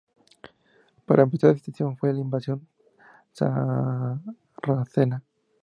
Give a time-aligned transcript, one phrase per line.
[1.05, 2.67] Para empeorar la situación fue la invasión
[3.33, 5.21] sarracena.